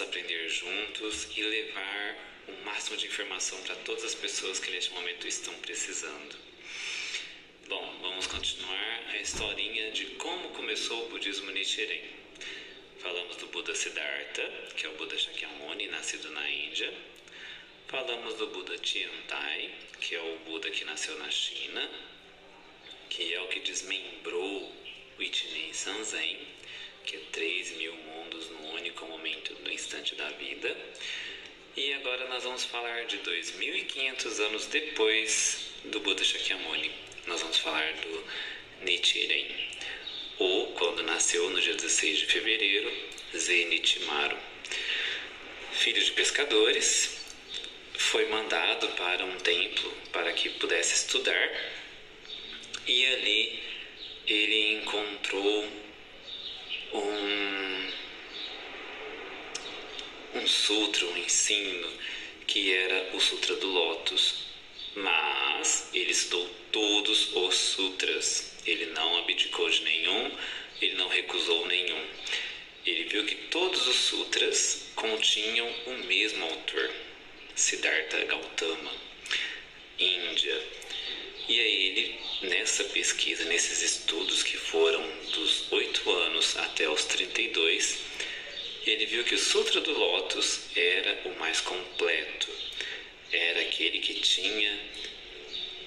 aprender 0.00 0.48
juntos 0.48 1.28
e 1.36 1.42
levar 1.42 2.16
o 2.48 2.64
máximo 2.64 2.96
de 2.96 3.06
informação 3.06 3.60
para 3.62 3.76
todas 3.76 4.04
as 4.04 4.14
pessoas 4.14 4.58
que 4.58 4.70
neste 4.70 4.90
momento 4.92 5.26
estão 5.26 5.54
precisando. 5.54 6.36
Bom, 7.68 7.98
vamos 8.00 8.26
continuar 8.26 9.04
a 9.08 9.16
historinha 9.18 9.90
de 9.92 10.06
como 10.16 10.50
começou 10.50 11.04
o 11.04 11.08
budismo 11.10 11.50
Nichiren. 11.50 12.02
Falamos 12.98 13.36
do 13.36 13.46
Buda 13.48 13.74
Siddhartha, 13.74 14.50
que 14.76 14.86
é 14.86 14.88
o 14.88 14.96
Buda 14.96 15.18
Shakyamuni, 15.18 15.88
nascido 15.88 16.30
na 16.30 16.48
Índia. 16.50 16.92
Falamos 17.88 18.34
do 18.34 18.46
Buda 18.48 18.78
Tiantai, 18.78 19.70
que 20.00 20.14
é 20.14 20.20
o 20.20 20.38
Buda 20.46 20.70
que 20.70 20.84
nasceu 20.84 21.18
na 21.18 21.30
China, 21.30 21.88
que 23.10 23.34
é 23.34 23.40
o 23.40 23.48
que 23.48 23.60
desmembrou 23.60 24.72
o 25.18 25.22
Ichinen 25.22 25.72
Sanzen, 25.72 26.38
que 27.08 27.16
é 27.16 27.20
3 27.32 27.78
mil 27.78 27.94
mundos 27.94 28.50
no 28.50 28.74
único 28.74 29.06
momento 29.06 29.54
do 29.54 29.72
instante 29.72 30.14
da 30.14 30.28
vida. 30.32 30.76
E 31.74 31.94
agora 31.94 32.28
nós 32.28 32.44
vamos 32.44 32.64
falar 32.64 33.06
de 33.06 33.16
2.500 33.20 34.44
anos 34.44 34.66
depois 34.66 35.70
do 35.86 36.00
Buda 36.00 36.22
Shakyamuni. 36.22 36.92
Nós 37.26 37.40
vamos 37.40 37.56
falar 37.56 37.94
do 37.94 38.24
Nichiren, 38.82 39.46
ou 40.38 40.72
quando 40.72 41.02
nasceu 41.02 41.48
no 41.48 41.58
dia 41.58 41.74
16 41.74 42.18
de 42.18 42.26
fevereiro, 42.26 42.92
Zenichimaru. 43.34 44.36
Filho 45.72 46.04
de 46.04 46.12
pescadores, 46.12 47.24
foi 47.94 48.28
mandado 48.28 48.86
para 48.88 49.24
um 49.24 49.36
templo 49.38 49.90
para 50.12 50.30
que 50.34 50.50
pudesse 50.50 50.94
estudar 50.94 51.50
e 52.86 53.06
ali 53.06 53.62
ele 54.26 54.74
encontrou 54.74 55.87
um, 56.92 57.90
um 60.34 60.46
sutra, 60.46 61.06
um 61.06 61.16
ensino, 61.18 61.88
que 62.46 62.72
era 62.72 63.16
o 63.16 63.20
Sutra 63.20 63.56
do 63.56 63.66
Lótus. 63.66 64.46
Mas 64.94 65.90
ele 65.92 66.10
estudou 66.10 66.48
todos 66.72 67.34
os 67.34 67.54
sutras. 67.54 68.52
Ele 68.66 68.86
não 68.86 69.18
abdicou 69.18 69.68
de 69.68 69.82
nenhum, 69.82 70.30
ele 70.80 70.96
não 70.96 71.08
recusou 71.08 71.66
nenhum. 71.66 72.04
Ele 72.84 73.04
viu 73.04 73.24
que 73.24 73.34
todos 73.34 73.86
os 73.86 73.96
sutras 73.96 74.90
continham 74.94 75.68
o 75.86 75.92
mesmo 76.06 76.44
autor, 76.44 76.90
Siddhartha 77.54 78.24
Gautama, 78.24 78.92
Índia. 79.98 80.77
E 81.48 81.58
aí 81.58 81.86
ele, 81.86 82.20
nessa 82.42 82.84
pesquisa, 82.84 83.44
nesses 83.44 83.80
estudos 83.82 84.42
que 84.42 84.56
foram 84.56 85.02
dos 85.32 85.72
8 85.72 86.10
anos 86.10 86.56
até 86.58 86.88
os 86.88 87.04
32, 87.06 87.98
ele 88.86 89.06
viu 89.06 89.24
que 89.24 89.34
o 89.34 89.38
Sutra 89.38 89.80
do 89.80 89.92
Lótus 89.92 90.60
era 90.76 91.22
o 91.24 91.38
mais 91.38 91.60
completo, 91.60 92.48
era 93.32 93.60
aquele 93.60 93.98
que 93.98 94.14
tinha 94.20 94.78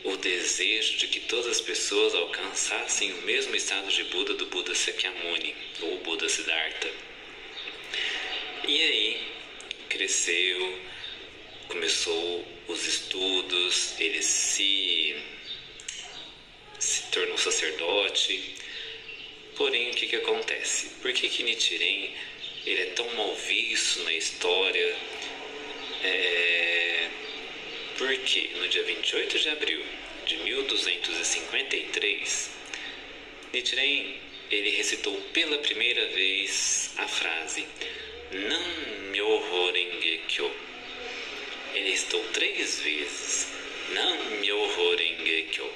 o 0.03 0.17
desejo 0.17 0.97
de 0.97 1.07
que 1.07 1.19
todas 1.21 1.47
as 1.47 1.61
pessoas 1.61 2.15
alcançassem 2.15 3.11
o 3.13 3.21
mesmo 3.21 3.55
estado 3.55 3.87
de 3.91 4.03
Buda 4.05 4.33
do 4.33 4.47
Buda 4.47 4.73
Sakyamuni, 4.73 5.55
ou 5.81 5.99
Buda 5.99 6.27
Siddhartha. 6.27 6.89
E 8.67 8.81
aí 8.81 9.27
cresceu, 9.89 10.79
começou 11.67 12.47
os 12.67 12.85
estudos, 12.85 13.99
ele 13.99 14.23
se, 14.23 15.15
se 16.81 17.03
tornou 17.11 17.37
sacerdote. 17.37 18.55
Porém, 19.56 19.91
o 19.91 19.94
que, 19.94 20.07
que 20.07 20.16
acontece? 20.16 20.89
Por 21.01 21.13
que, 21.13 21.29
que 21.29 21.44
Nichiren 21.44 22.09
ele 22.66 22.81
é 22.81 22.88
tão 22.88 23.07
mal 23.13 23.35
visto 23.35 24.01
na 24.03 24.11
história? 24.13 24.95
É, 26.03 27.07
porque 27.97 28.50
no 28.56 28.67
dia 28.67 28.83
28 28.83 29.39
de 29.39 29.50
abril 29.50 29.81
de 30.25 30.35
1253, 30.38 32.50
Nichiren 33.53 34.16
ele 34.50 34.72
recitou 34.72 35.13
pela 35.33 35.59
primeira 35.59 36.07
vez 36.07 36.95
a 36.97 37.07
frase 37.07 37.63
Nam 38.31 39.11
Myoho 39.11 39.72
Renge 39.72 40.22
Kyo. 40.27 40.51
Ele 41.75 41.91
recitou 41.91 42.23
três 42.33 42.79
vezes 42.79 43.47
Nam 43.94 44.17
Myoho 44.39 44.95
Renge 44.95 45.44
Kyo, 45.51 45.72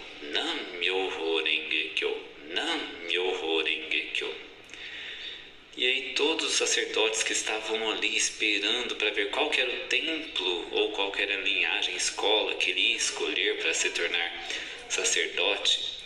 os 6.56 6.70
sacerdotes 6.70 7.22
que 7.22 7.34
estavam 7.34 7.92
ali 7.92 8.16
esperando 8.16 8.96
para 8.96 9.10
ver 9.10 9.30
qual 9.30 9.52
era 9.52 9.70
o 9.70 9.88
templo 9.88 10.68
ou 10.72 10.90
qual 10.94 11.14
era 11.18 11.34
a 11.34 11.42
linhagem, 11.42 11.98
escola 11.98 12.56
que 12.56 12.72
ele 12.72 12.80
ia 12.80 12.96
escolher 12.96 13.58
para 13.58 13.74
se 13.74 13.90
tornar 13.90 14.48
sacerdote, 14.88 15.98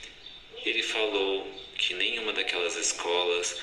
ele 0.65 0.81
falou 0.81 1.47
que 1.77 1.93
nenhuma 1.93 2.33
daquelas 2.33 2.75
escolas 2.75 3.57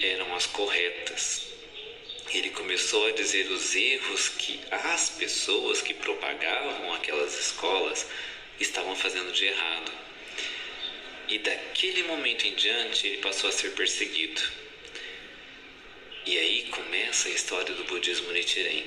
eram 0.00 0.34
as 0.34 0.44
corretas. 0.46 1.46
Ele 2.32 2.50
começou 2.50 3.06
a 3.06 3.12
dizer 3.12 3.48
os 3.52 3.72
erros 3.76 4.28
que 4.30 4.58
as 4.72 5.10
pessoas 5.10 5.82
que 5.82 5.94
propagavam 5.94 6.94
aquelas 6.94 7.38
escolas 7.38 8.08
estavam 8.58 8.96
fazendo 8.96 9.32
de 9.32 9.44
errado. 9.44 9.92
E 11.28 11.38
daquele 11.38 12.02
momento 12.02 12.44
em 12.44 12.54
diante 12.54 13.06
ele 13.06 13.18
passou 13.18 13.48
a 13.48 13.52
ser 13.52 13.70
perseguido. 13.74 14.63
E 16.26 16.38
aí 16.38 16.62
começa 16.70 17.28
a 17.28 17.32
história 17.32 17.74
do 17.74 17.84
budismo 17.84 18.32
Nichiren. 18.32 18.84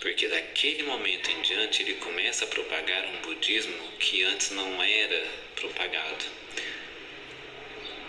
Porque 0.00 0.28
daquele 0.28 0.84
momento 0.84 1.28
em 1.28 1.42
diante 1.42 1.82
ele 1.82 1.94
começa 1.94 2.44
a 2.44 2.48
propagar 2.48 3.04
um 3.06 3.20
budismo 3.22 3.74
que 3.98 4.22
antes 4.22 4.52
não 4.52 4.80
era 4.80 5.26
propagado. 5.56 6.24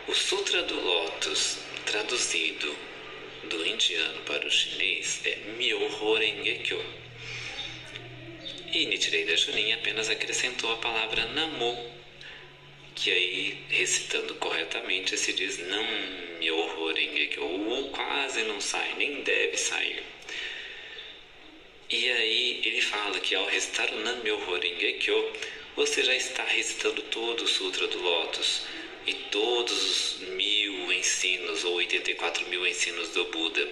O 0.07 0.13
Sutra 0.13 0.61
do 0.61 0.79
Lótus, 0.79 1.57
traduzido 1.83 2.77
do 3.45 3.66
indiano 3.66 4.22
para 4.22 4.45
o 4.45 4.51
chinês, 4.51 5.22
é 5.25 5.37
Myoho 5.57 6.13
Renge 6.13 6.59
Kyo. 6.59 6.85
E 8.72 8.85
Nichiren 8.85 9.25
Daishonin 9.25 9.73
apenas 9.73 10.09
acrescentou 10.09 10.72
a 10.73 10.77
palavra 10.77 11.25
Namo, 11.25 11.91
que 12.95 13.11
aí, 13.11 13.57
recitando 13.69 14.33
corretamente, 14.35 15.17
se 15.17 15.33
diz 15.33 15.57
Nam 15.59 15.85
Myoho 16.39 16.94
Renge 16.94 17.28
Kyo. 17.28 17.44
O 17.45 17.89
quase 17.89 18.44
não 18.44 18.61
sai, 18.61 18.95
nem 18.97 19.22
deve 19.22 19.57
sair. 19.57 20.01
E 21.89 22.09
aí 22.09 22.61
ele 22.63 22.81
fala 22.81 23.19
que 23.19 23.35
ao 23.35 23.45
recitar 23.45 23.94
o 23.94 24.00
Nam 24.00 24.23
Myoho 24.23 24.57
Renge 24.57 24.94
Kyo, 24.94 25.34
você 25.75 26.03
já 26.03 26.16
está 26.16 26.44
recitando 26.44 27.01
todo 27.03 27.44
o 27.44 27.47
Sutra 27.47 27.85
do 27.88 28.01
Lótus 28.01 28.61
e 29.05 29.13
todos 29.13 30.17
os 30.17 30.28
mil 30.29 30.91
ensinos 30.91 31.66
ou 31.66 31.75
84 31.75 32.47
mil 32.47 32.66
ensinos 32.66 33.09
do 33.09 33.25
Buda. 33.25 33.69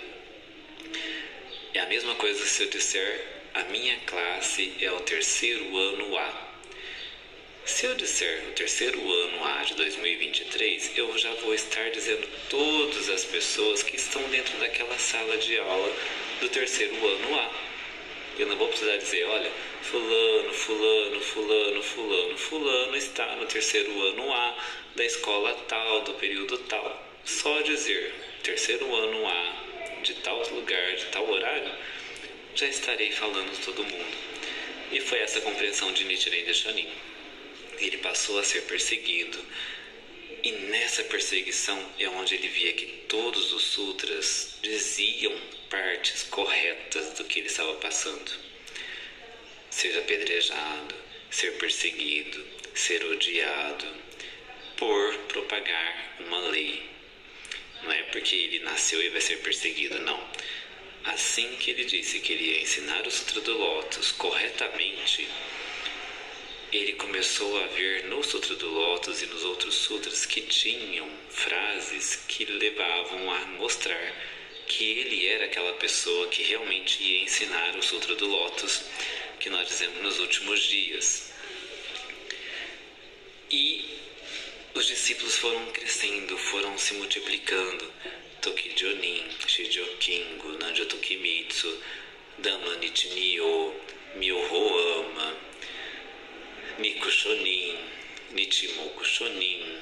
É 1.73 1.79
a 1.79 1.87
mesma 1.87 2.13
coisa 2.15 2.45
se 2.45 2.63
eu 2.63 2.69
disser 2.69 3.25
a 3.53 3.63
minha 3.65 3.97
classe 3.99 4.73
é 4.81 4.91
o 4.91 4.99
terceiro 5.01 5.77
ano 5.77 6.17
A. 6.17 6.42
Se 7.65 7.85
eu 7.85 7.95
disser 7.95 8.43
o 8.49 8.51
terceiro 8.51 8.99
ano 9.09 9.45
A 9.45 9.63
de 9.63 9.73
2023, 9.75 10.97
eu 10.97 11.17
já 11.17 11.33
vou 11.35 11.53
estar 11.53 11.89
dizendo 11.91 12.27
todas 12.49 13.09
as 13.09 13.23
pessoas 13.23 13.81
que 13.81 13.95
estão 13.95 14.21
dentro 14.23 14.57
daquela 14.57 14.99
sala 14.99 15.37
de 15.37 15.57
aula 15.57 15.95
do 16.41 16.49
terceiro 16.49 16.93
ano 16.93 17.39
A. 17.39 17.51
Eu 18.37 18.47
não 18.47 18.57
vou 18.57 18.67
precisar 18.67 18.97
dizer, 18.97 19.23
olha, 19.23 19.49
fulano, 19.81 20.53
fulano, 20.53 21.21
fulano, 21.21 21.83
fulano, 21.83 22.37
fulano 22.37 22.97
está 22.97 23.33
no 23.37 23.45
terceiro 23.45 23.97
ano 24.07 24.33
A 24.33 24.57
da 24.97 25.05
escola 25.05 25.53
tal, 25.69 26.01
do 26.01 26.15
período 26.15 26.57
tal. 26.57 27.01
Só 27.23 27.61
dizer 27.61 28.13
terceiro 28.43 28.93
ano 28.93 29.25
A 29.25 30.01
de 30.03 30.15
tal 30.15 30.37
lugar, 30.49 30.95
de 30.97 31.05
tal 31.05 31.29
horário, 31.29 31.71
já 32.55 32.67
estarei 32.67 33.13
falando 33.13 33.57
todo 33.63 33.85
mundo. 33.85 34.17
E 34.91 34.99
foi 34.99 35.19
essa 35.19 35.39
compreensão 35.39 35.93
de 35.93 36.03
Nichiren 36.03 36.43
Daishonin 36.43 37.12
ele 37.79 37.97
passou 37.97 38.39
a 38.39 38.43
ser 38.43 38.61
perseguido. 38.63 39.39
E 40.43 40.51
nessa 40.51 41.03
perseguição 41.03 41.93
é 41.97 42.07
onde 42.09 42.35
ele 42.35 42.47
via 42.49 42.73
que 42.73 42.85
todos 43.07 43.53
os 43.53 43.63
sutras 43.63 44.57
diziam 44.61 45.33
partes 45.69 46.23
corretas 46.23 47.13
do 47.13 47.23
que 47.23 47.39
ele 47.39 47.47
estava 47.47 47.73
passando. 47.75 48.31
Seja 49.69 49.99
apedrejado, 49.99 50.95
ser 51.31 51.57
perseguido, 51.57 52.45
ser 52.75 53.03
odiado 53.05 53.85
por 54.77 55.15
propagar 55.29 56.15
uma 56.19 56.39
lei. 56.49 56.83
Não 57.81 57.91
é 57.91 58.03
porque 58.03 58.35
ele 58.35 58.59
nasceu 58.59 59.01
e 59.01 59.09
vai 59.09 59.21
ser 59.21 59.37
perseguido, 59.37 59.99
não. 59.99 60.29
Assim 61.05 61.55
que 61.57 61.71
ele 61.71 61.85
disse 61.85 62.19
que 62.19 62.33
ele 62.33 62.51
ia 62.51 62.61
ensinar 62.61 63.05
o 63.05 63.11
Sutra 63.11 63.41
do 63.41 63.57
Lótus 63.57 64.11
corretamente, 64.11 65.27
ele 66.73 66.93
começou 66.93 67.63
a 67.63 67.67
ver 67.67 68.05
no 68.05 68.23
Sutra 68.23 68.55
do 68.55 68.67
Lótus 68.67 69.21
e 69.21 69.27
nos 69.27 69.43
outros 69.43 69.75
sutras 69.75 70.25
que 70.25 70.41
tinham 70.41 71.07
frases 71.29 72.15
que 72.27 72.45
levavam 72.45 73.31
a 73.31 73.45
mostrar 73.59 74.15
que 74.65 74.83
ele 74.83 75.27
era 75.27 75.45
aquela 75.45 75.73
pessoa 75.73 76.27
que 76.29 76.41
realmente 76.41 77.03
ia 77.03 77.21
ensinar 77.21 77.77
o 77.77 77.83
Sutra 77.83 78.15
do 78.15 78.25
Lótus 78.25 78.85
que 79.39 79.51
nós 79.51 79.67
dizemos 79.67 80.01
nos 80.01 80.19
últimos 80.19 80.61
dias. 80.63 81.31
E 83.51 83.85
os 84.73 84.87
discípulos 84.87 85.35
foram 85.35 85.63
crescendo, 85.67 86.35
foram 86.37 86.75
se 86.79 86.95
multiplicando. 86.95 87.93
Toki 88.41 88.73
Jonin, 88.75 89.29
Shijokingo, 89.47 90.57
Nanjo 90.57 90.87
Tokimitsu, 90.87 91.77
Dama 92.39 92.77
Nichimyo, 92.77 93.75
Myoho 94.15 95.03
Ama, 96.73 96.79
Niku 96.79 97.09
Shonin, 97.09 97.77
Nichimoku 98.33 99.03
Shonin, 99.05 99.81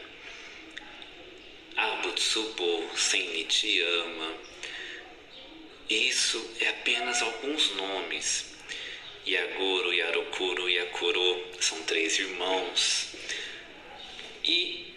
Abutsubo 1.78 2.90
Sennichiyama. 2.96 4.34
Isso 5.90 6.50
é 6.60 6.70
apenas 6.70 7.22
alguns 7.22 7.76
nomes. 7.76 8.46
Yarokuro 9.26 9.94
e 10.70 10.76
Yakuro 10.76 11.44
são 11.60 11.82
três 11.84 12.18
irmãos. 12.20 13.08
E 14.44 14.94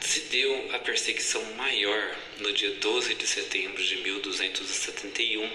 se 0.00 0.20
deu 0.30 0.74
a 0.74 0.78
perseguição 0.78 1.42
maior 1.54 2.16
no 2.38 2.52
dia 2.52 2.70
12 2.72 3.14
de 3.14 3.26
setembro 3.26 3.82
de 3.82 3.96
1271, 3.96 5.50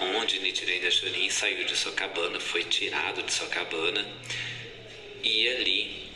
onde 0.00 0.38
Nichiren 0.40 0.80
Daishonin 0.80 1.30
saiu 1.30 1.64
de 1.64 1.76
sua 1.76 1.92
cabana, 1.92 2.38
foi 2.40 2.64
tirado 2.64 3.22
de 3.22 3.32
sua 3.32 3.48
cabana, 3.48 4.06
e 5.22 5.48
ali 5.48 6.06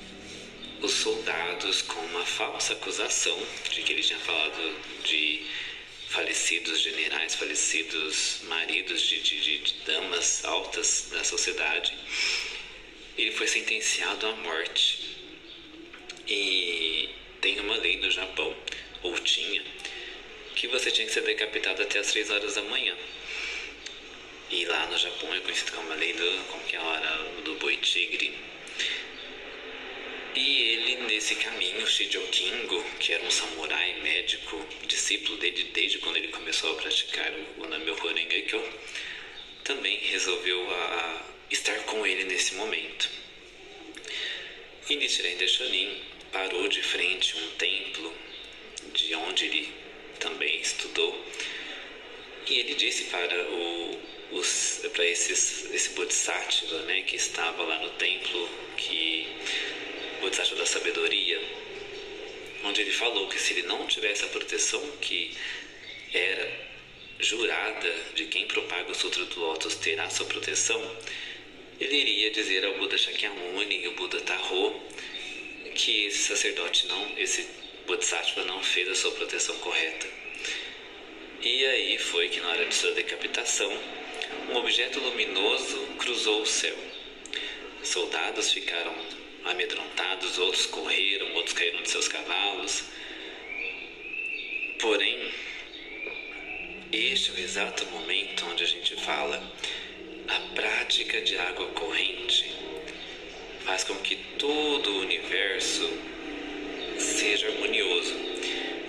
os 0.83 0.93
soldados, 0.93 1.83
com 1.83 2.01
uma 2.01 2.25
falsa 2.25 2.73
acusação 2.73 3.39
de 3.71 3.83
que 3.83 3.93
ele 3.93 4.03
tinha 4.03 4.19
falado 4.19 4.77
de 5.05 5.43
falecidos 6.09 6.81
generais, 6.81 7.35
falecidos 7.35 8.41
maridos 8.45 9.03
de, 9.03 9.21
de, 9.21 9.59
de 9.59 9.75
damas 9.85 10.45
altas 10.45 11.09
da 11.13 11.23
sociedade, 11.23 11.93
ele 13.17 13.33
foi 13.33 13.47
sentenciado 13.47 14.27
à 14.27 14.33
morte. 14.37 15.11
E 16.27 17.09
tem 17.41 17.61
uma 17.61 17.77
lei 17.77 17.97
no 17.99 18.11
Japão, 18.11 18.55
ou 19.03 19.19
tinha, 19.19 19.63
que 20.55 20.67
você 20.69 20.91
tinha 20.91 21.07
que 21.07 21.13
ser 21.13 21.23
decapitado 21.23 21.83
até 21.83 21.99
as 21.99 22.11
3 22.11 22.31
horas 22.31 22.55
da 22.55 22.63
manhã. 22.63 22.95
E 24.51 24.65
lá 24.65 24.87
no 24.87 24.99
Japão 24.99 25.33
é 25.33 25.41
conhecido 25.41 25.73
como 25.73 25.93
a 25.93 25.95
lei 25.95 26.13
do, 26.13 26.45
como 26.49 26.65
que 26.65 26.75
é 26.75 26.81
hora 26.81 27.19
do 27.45 27.55
boi 27.55 27.77
tigre. 27.77 28.35
E 30.35 30.63
ele, 30.63 30.97
nesse 31.07 31.37
caminho, 31.37 31.87
Shijo 31.87 32.21
Kingo, 32.29 32.85
que 32.99 33.13
era 33.13 33.25
um 33.25 33.31
samurai 33.31 34.01
médico, 34.01 34.65
discípulo 34.87 35.39
dele 35.39 35.71
desde 35.73 35.99
quando 35.99 36.17
ele 36.17 36.29
começou 36.29 36.73
a 36.73 36.83
praticar 36.83 37.33
o 37.59 37.67
Namyo 37.69 37.97
Horengekyo, 38.05 38.63
também 39.63 39.99
resolveu 39.99 40.69
a, 40.69 41.23
estar 41.51 41.77
com 41.85 42.05
ele 42.05 42.25
nesse 42.25 42.55
momento. 42.55 43.09
E 44.89 44.97
Nichiren 44.97 45.37
Daishonin 45.37 46.03
parou 46.33 46.67
de 46.67 46.83
frente 46.83 47.37
um 47.37 47.51
templo 47.51 48.13
de 48.95 49.15
onde 49.15 49.45
ele 49.45 49.73
também 50.19 50.61
estudou 50.61 51.25
e 52.51 52.59
ele 52.59 52.75
disse 52.75 53.05
para 53.05 53.49
o 53.51 54.11
para 54.93 55.05
esses, 55.07 55.69
esse 55.73 55.91
Bodhisattva 55.91 56.79
né, 56.83 57.03
que 57.03 57.17
estava 57.17 57.63
lá 57.65 57.79
no 57.81 57.91
templo, 57.91 58.49
que 58.77 59.27
Bodhisattva 60.21 60.57
da 60.57 60.67
sabedoria, 60.67 61.41
onde 62.65 62.81
ele 62.81 62.93
falou 62.93 63.29
que 63.29 63.39
se 63.41 63.55
ele 63.55 63.63
não 63.63 63.87
tivesse 63.87 64.25
a 64.25 64.29
proteção 64.29 64.81
que 65.01 65.37
era 66.13 66.71
jurada 67.19 67.93
de 68.15 68.27
quem 68.27 68.47
propaga 68.47 68.93
o 68.93 68.95
Sutra 68.95 69.25
do 69.25 69.41
Lótus 69.41 69.75
terá 69.77 70.09
sua 70.09 70.27
proteção, 70.27 70.81
ele 71.81 71.97
iria 71.97 72.31
dizer 72.31 72.65
ao 72.65 72.75
Buda 72.75 72.97
Shakyamuni 72.97 73.83
e 73.83 73.87
ao 73.87 73.93
Buda 73.95 74.21
Tarô 74.21 74.81
que 75.75 76.07
esse 76.07 76.19
sacerdote 76.19 76.87
não, 76.87 77.19
esse 77.19 77.49
Bodhisattva 77.87 78.45
não 78.45 78.63
fez 78.63 78.89
a 78.89 78.95
sua 78.95 79.11
proteção 79.13 79.57
correta. 79.59 80.07
E 81.43 81.65
aí 81.65 81.99
foi 81.99 82.29
que 82.29 82.39
na 82.39 82.51
hora 82.51 82.67
de 82.67 82.75
sua 82.75 82.93
decapitação, 82.93 83.73
um 84.51 84.57
objeto 84.57 85.01
luminoso 85.01 85.87
cruzou 85.97 86.43
o 86.43 86.47
céu. 86.47 86.77
Soldados 87.83 88.53
ficaram 88.53 88.95
amedrontados, 89.45 90.39
outros 90.39 90.67
correram, 90.67 91.33
outros 91.35 91.55
caíram 91.55 91.81
de 91.83 91.89
seus 91.89 92.09
cavalos. 92.09 92.85
Porém, 94.79 95.33
este 96.93 97.31
é 97.31 97.35
o 97.35 97.39
exato 97.39 97.87
momento 97.87 98.45
onde 98.51 98.63
a 98.63 98.67
gente 98.67 98.95
fala 98.97 99.43
a 100.29 100.41
prática 100.55 101.23
de 101.23 101.39
água 101.39 101.69
corrente 101.69 102.55
faz 103.65 103.83
com 103.85 103.95
que 103.97 104.17
todo 104.39 104.91
o 104.91 105.01
universo 105.01 105.91
seja 106.99 107.49
harmonioso. 107.49 108.15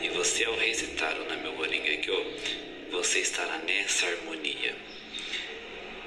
E 0.02 0.10
você, 0.10 0.44
ao 0.46 0.56
recitar 0.56 1.16
o 1.20 1.32
Horengekyo, 1.61 1.61
você 3.12 3.20
estará 3.20 3.58
nessa 3.58 4.06
harmonia. 4.06 4.74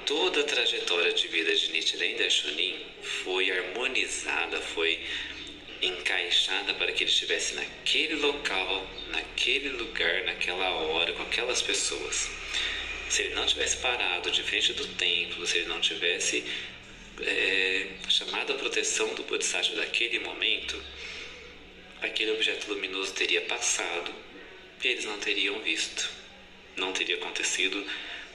Toda 0.07 0.41
a 0.41 0.43
trajetória 0.43 1.13
de 1.13 1.27
vida 1.27 1.53
de 1.53 1.71
Nichiren 1.71 2.15
Daishonin 2.15 2.83
foi 3.03 3.51
harmonizada, 3.51 4.59
foi 4.59 4.99
encaixada 5.83 6.73
para 6.73 6.91
que 6.91 7.03
ele 7.03 7.11
estivesse 7.11 7.53
naquele 7.53 8.15
local, 8.15 8.89
naquele 9.09 9.69
lugar, 9.69 10.23
naquela 10.23 10.67
hora, 10.71 11.13
com 11.13 11.21
aquelas 11.21 11.61
pessoas. 11.61 12.27
Se 13.07 13.21
ele 13.21 13.35
não 13.35 13.45
tivesse 13.45 13.77
parado 13.77 14.31
de 14.31 14.41
frente 14.41 14.73
do 14.73 14.87
templo, 14.95 15.45
se 15.45 15.57
ele 15.57 15.67
não 15.67 15.79
tivesse 15.79 16.43
é, 17.21 17.87
chamado 18.09 18.53
a 18.53 18.55
proteção 18.55 19.13
do 19.13 19.21
Bodhisattva 19.25 19.75
daquele 19.75 20.17
momento, 20.21 20.83
aquele 22.01 22.31
objeto 22.31 22.67
luminoso 22.67 23.13
teria 23.13 23.41
passado 23.41 24.11
e 24.83 24.87
eles 24.87 25.05
não 25.05 25.19
teriam 25.19 25.61
visto. 25.61 26.24
Não 26.77 26.91
teria 26.91 27.15
acontecido 27.15 27.85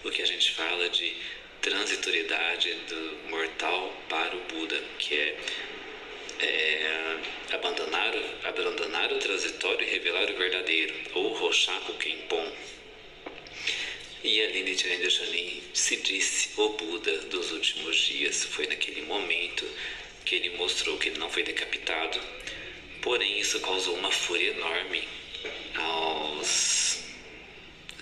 o 0.04 0.10
que 0.10 0.22
a 0.22 0.26
gente 0.26 0.52
fala 0.52 0.88
de 0.88 1.14
transitoriedade 1.60 2.72
do 2.88 3.28
mortal 3.28 3.94
para 4.08 4.34
o 4.34 4.40
Buda, 4.40 4.82
que 4.98 5.14
é, 5.14 5.36
é 6.40 7.20
abandonar, 7.52 8.14
abandonar 8.44 9.12
o 9.12 9.18
transitório 9.18 9.86
e 9.86 9.90
revelar 9.90 10.30
o 10.30 10.36
verdadeiro, 10.36 10.94
ou 11.14 11.34
Roshaku 11.34 11.94
Kenpon. 11.94 12.52
E 14.22 14.42
ali 14.42 14.62
Nichiren 14.62 14.98
Daishonin 14.98 15.62
se 15.72 15.96
disse 15.96 16.50
o 16.56 16.68
Buda 16.70 17.18
dos 17.22 17.52
últimos 17.52 17.96
dias. 17.96 18.44
Foi 18.44 18.66
naquele 18.66 19.02
momento 19.02 19.66
que 20.24 20.36
ele 20.36 20.50
mostrou 20.50 20.98
que 20.98 21.08
ele 21.08 21.18
não 21.18 21.30
foi 21.30 21.42
decapitado. 21.42 22.20
Porém, 23.00 23.38
isso 23.40 23.60
causou 23.60 23.96
uma 23.96 24.12
fúria 24.12 24.50
enorme 24.50 25.08
aos 25.74 26.09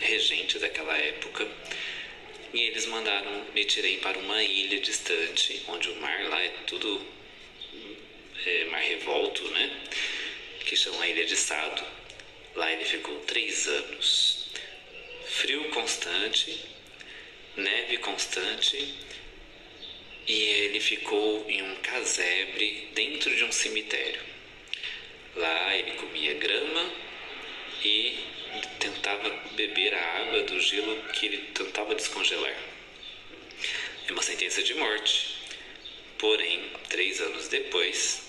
regentes 0.00 0.60
daquela 0.60 0.96
época. 0.96 1.48
E 2.52 2.62
eles 2.62 2.86
mandaram 2.86 3.44
Nichiren 3.54 3.98
para 3.98 4.18
uma 4.18 4.42
ilha 4.42 4.80
distante, 4.80 5.62
onde 5.68 5.90
o 5.90 5.96
mar 5.96 6.28
lá 6.28 6.42
é 6.42 6.48
tudo 6.66 7.06
é, 8.46 8.64
mar 8.66 8.80
revolto, 8.80 9.42
né? 9.50 9.70
Que 10.64 10.76
chama 10.76 11.04
a 11.04 11.08
Ilha 11.08 11.24
de 11.24 11.36
Sado. 11.36 11.84
Lá 12.54 12.72
ele 12.72 12.84
ficou 12.84 13.18
três 13.20 13.68
anos 13.68 14.38
frio 15.28 15.68
constante, 15.70 16.58
neve 17.56 17.98
constante, 17.98 18.94
e 20.26 20.32
ele 20.32 20.80
ficou 20.80 21.48
em 21.48 21.62
um 21.62 21.76
casebre 21.76 22.88
dentro 22.94 23.34
de 23.36 23.44
um 23.44 23.52
cemitério. 23.52 24.20
Lá 25.36 25.76
ele 25.76 25.92
comia 25.92 26.34
grama 26.34 26.92
e 27.84 28.18
tentava 28.78 29.28
beber 29.52 29.94
a 29.94 30.18
água 30.20 30.42
do 30.42 30.60
gelo 30.60 30.96
que 31.12 31.26
ele 31.26 31.38
tentava 31.54 31.94
descongelar. 31.94 32.54
É 34.08 34.12
uma 34.12 34.22
sentença 34.22 34.62
de 34.62 34.74
morte. 34.74 35.36
Porém, 36.18 36.70
três 36.88 37.20
anos 37.20 37.48
depois, 37.48 38.22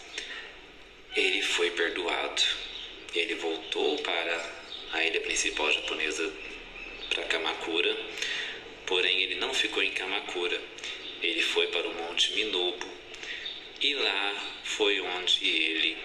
ele 1.16 1.42
foi 1.42 1.72
perdoado. 1.72 2.42
Ele 3.16 3.36
voltou 3.36 3.98
para 4.00 4.60
a 4.94 5.04
ilha 5.04 5.22
principal 5.22 5.72
japonesa 5.72 6.32
para 7.10 7.24
Kamakura, 7.24 7.96
porém 8.86 9.22
ele 9.22 9.36
não 9.36 9.54
ficou 9.54 9.82
em 9.82 9.92
Kamakura, 9.92 10.60
ele 11.22 11.42
foi 11.42 11.68
para 11.68 11.88
o 11.88 11.94
Monte 11.94 12.34
Minobu 12.34 12.88
e 13.82 13.94
lá 13.94 14.36
foi 14.64 15.00
onde 15.02 15.48
ele 15.48 15.98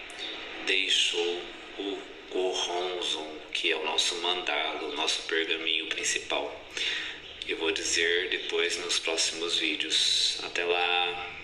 deixou 0.66 1.42
o 1.78 1.98
Goronzon, 2.32 3.38
que 3.52 3.70
é 3.70 3.76
o 3.76 3.84
nosso 3.84 4.16
mandalo, 4.16 4.90
o 4.90 4.96
nosso 4.96 5.22
pergaminho 5.22 5.86
principal. 5.86 6.64
Eu 7.46 7.56
vou 7.58 7.72
dizer 7.72 8.30
depois 8.30 8.78
nos 8.78 8.98
próximos 8.98 9.58
vídeos. 9.58 10.38
Até 10.42 10.64
lá! 10.64 11.43